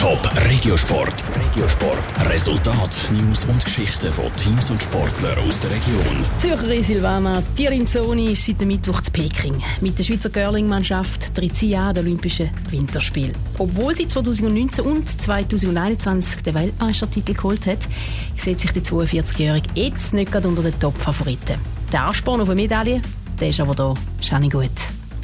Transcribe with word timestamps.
Top 0.00 0.18
Regiosport. 0.48 1.12
Regiosport. 1.36 2.30
Resultat, 2.32 3.06
News 3.12 3.44
und 3.44 3.62
Geschichten 3.62 4.10
von 4.10 4.34
Teams 4.36 4.70
und 4.70 4.82
Sportlern 4.82 5.38
aus 5.46 5.60
der 5.60 5.72
Region. 5.72 6.24
Zürcherin 6.38 6.82
Silvana 6.82 7.42
Tirinzoni 7.54 8.32
ist 8.32 8.46
seit 8.46 8.62
dem 8.62 8.68
Mittwoch 8.68 9.02
zu 9.02 9.10
Peking. 9.10 9.62
Mit 9.82 9.98
der 9.98 10.04
Schweizer 10.04 10.30
Curling-Mannschaft 10.30 11.34
tritt 11.34 11.54
sie 11.54 11.76
an 11.76 11.92
den 11.94 12.06
Olympischen 12.06 12.48
Winterspielen. 12.70 13.34
Obwohl 13.58 13.94
sie 13.94 14.08
2019 14.08 14.82
und 14.86 15.20
2021 15.20 16.44
den 16.44 16.54
Weltmeistertitel 16.54 17.34
geholt 17.34 17.66
hat, 17.66 17.86
sieht 18.38 18.58
sich 18.58 18.72
die 18.72 18.80
42-Jährige 18.80 19.68
jetzt 19.74 20.14
nicht 20.14 20.32
gerade 20.32 20.48
unter 20.48 20.62
den 20.62 20.80
Top-Favoriten. 20.80 21.56
Der 21.92 22.06
Ansporn 22.06 22.40
auf 22.40 22.48
eine 22.48 22.62
Medaille, 22.62 23.02
der 23.38 23.48
ist 23.48 23.60
aber 23.60 23.74
da. 23.74 23.92
Schau 24.22 24.38
gut. 24.48 24.70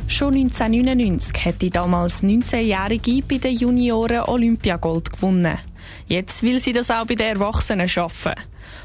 Schon 0.08 0.34
1999 0.34 1.44
hat 1.44 1.60
die 1.60 1.70
damals 1.70 2.22
19-Jährige 2.22 3.22
bei 3.28 3.38
den 3.38 3.56
Junioren 3.56 4.22
Olympiagold 4.28 5.12
gewonnen. 5.12 5.58
Jetzt 6.06 6.42
will 6.42 6.60
sie 6.60 6.72
das 6.72 6.90
auch 6.90 7.06
bei 7.06 7.14
den 7.14 7.26
Erwachsenen 7.26 7.88
schaffen. 7.88 8.34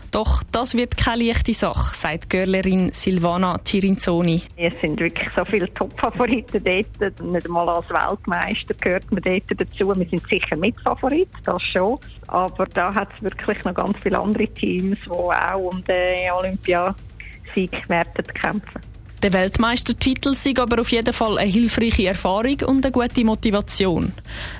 Doch 0.10 0.44
das 0.52 0.73
wird 0.73 0.98
keine 0.98 1.23
leichte 1.23 1.54
Sache, 1.54 1.96
sagt 1.96 2.30
Görlerin 2.30 2.91
Silvana 2.91 3.60
Tirinzoni. 3.60 4.41
Es 4.58 4.73
sind 4.82 4.99
wirklich 4.99 5.30
so 5.34 5.46
viele 5.46 5.73
Top-Favoriten 5.73 6.62
dort. 6.63 7.22
Nicht 7.22 7.46
einmal 7.46 7.70
als 7.70 7.90
Weltmeister 7.90 8.74
gehört 8.74 9.10
man 9.12 9.22
dort 9.22 9.44
dazu. 9.49 9.88
Wir 9.88 10.10
sind 10.10 10.27
sicher 10.27 10.58
Mitfavorit, 10.58 11.30
das 11.46 11.63
schon. 11.63 11.98
Aber 12.27 12.66
da 12.66 12.94
hat 12.94 13.10
es 13.16 13.24
wirklich 13.24 13.63
noch 13.63 13.76
ganz 13.76 13.98
viele 13.99 14.20
andere 14.20 14.48
Teams, 14.48 14.98
die 15.05 15.10
auch 15.10 15.72
um 15.72 15.82
den 15.85 16.32
Olympiasieg 16.32 17.88
werden 17.88 18.26
kämpfen. 18.34 18.91
Der 19.24 19.34
Weltmeistertitel 19.34 20.34
sei 20.34 20.54
aber 20.58 20.82
auf 20.82 20.92
jeden 20.92 21.14
Fall 21.14 21.38
eine 21.38 21.50
hilfreiche 21.50 22.08
Erfahrung 22.08 22.58
und 22.66 22.84
eine 22.84 22.92
gute 22.92 23.24
Motivation. 23.24 24.14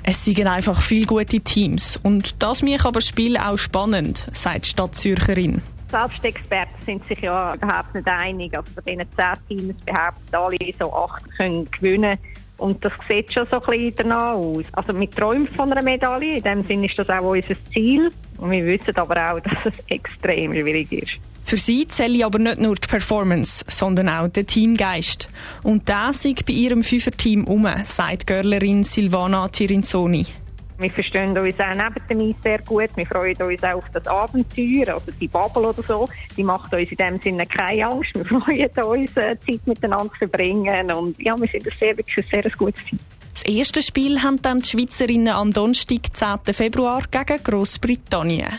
Es 0.04 0.24
seien 0.24 0.46
einfach 0.46 0.80
viele 0.80 1.06
gute 1.06 1.40
Teams 1.40 1.98
und 2.04 2.40
das 2.40 2.62
macht 2.62 2.86
aber 2.86 3.00
das 3.00 3.08
Spiel 3.08 3.36
auch 3.36 3.56
spannend, 3.56 4.24
sagt 4.32 4.66
die 4.66 4.70
Stadtzürcherin. 4.70 5.62
Selbst 5.90 6.24
Experten 6.24 6.80
sind 6.86 7.04
sich 7.06 7.18
ja 7.20 7.54
überhaupt 7.54 7.92
nicht 7.92 8.06
einig. 8.06 8.56
Also 8.56 8.70
von 8.72 8.84
diesen 8.84 9.04
zehn 9.16 9.48
Teams 9.48 9.84
behaupten 9.84 10.34
alle, 10.34 10.74
so 10.78 10.92
acht 10.94 11.24
können 11.36 11.68
gewinnen. 11.68 12.16
Und 12.58 12.84
das 12.84 12.92
sieht 13.08 13.34
schon 13.34 13.48
so 13.50 13.60
ein 13.60 13.66
bisschen 13.66 13.94
danach 13.96 14.34
aus. 14.34 14.64
Also 14.72 14.98
wir 14.98 15.10
träumen 15.10 15.48
von 15.48 15.72
einer 15.72 15.82
Medaille. 15.82 16.36
In 16.36 16.42
dem 16.44 16.64
Sinne 16.64 16.86
ist 16.86 16.98
das 16.98 17.10
auch 17.10 17.22
unser 17.22 17.56
Ziel. 17.72 18.12
Und 18.38 18.52
wir 18.52 18.64
wissen 18.64 18.96
aber 18.96 19.32
auch, 19.32 19.40
dass 19.42 19.66
es 19.66 19.84
extrem 19.88 20.52
schwierig 20.54 20.92
ist. 20.92 21.31
Für 21.44 21.56
sie 21.56 21.86
zähle 21.86 22.24
aber 22.24 22.38
nicht 22.38 22.58
nur 22.58 22.76
die 22.76 22.86
Performance, 22.86 23.64
sondern 23.68 24.08
auch 24.08 24.28
der 24.28 24.46
Teamgeist. 24.46 25.28
Und 25.62 25.88
das 25.88 26.24
ist 26.24 26.46
bei 26.46 26.52
ihrem 26.52 26.82
Fünfer-Team 26.82 27.44
um, 27.44 27.68
sagt 27.84 28.26
Görlerin 28.26 28.84
Silvana 28.84 29.48
Tirinzoni. 29.48 30.26
Wir 30.78 30.90
verstehen 30.90 31.36
uns 31.38 31.60
auch 31.60 31.74
neben 31.74 32.08
dem 32.08 32.30
Eis 32.30 32.42
sehr 32.42 32.58
gut. 32.58 32.90
Wir 32.96 33.06
freuen 33.06 33.36
uns 33.36 33.62
auch 33.62 33.76
auf 33.76 33.84
das 33.92 34.06
Abenteuer, 34.06 34.94
also 34.94 35.12
die 35.20 35.28
Bubble 35.28 35.68
oder 35.68 35.82
so. 35.82 36.08
Die 36.36 36.42
macht 36.42 36.72
uns 36.74 36.90
in 36.90 36.96
dem 36.96 37.20
Sinne 37.20 37.46
keine 37.46 37.86
Angst. 37.86 38.14
Wir 38.14 38.24
freuen 38.40 38.68
uns, 38.84 39.16
äh, 39.16 39.36
Zeit 39.46 39.66
miteinander 39.66 40.10
zu 40.12 40.18
verbringen. 40.18 40.90
Und 40.90 41.22
ja, 41.22 41.38
wir 41.38 41.46
sind 41.46 41.66
ein 41.66 41.72
sehr, 41.78 41.96
wirklich 41.96 42.18
ein 42.18 42.42
sehr 42.42 42.50
gutes 42.50 42.84
Team. 42.84 42.98
Das 43.34 43.44
erste 43.44 43.82
Spiel 43.82 44.22
haben 44.22 44.42
dann 44.42 44.60
die 44.60 44.70
Schweizerinnen 44.70 45.28
am 45.28 45.52
Donnerstag, 45.52 46.00
10. 46.12 46.52
Februar, 46.52 47.04
gegen 47.10 47.42
Großbritannien. 47.42 48.58